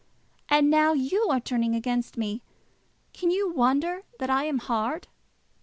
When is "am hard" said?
4.45-5.07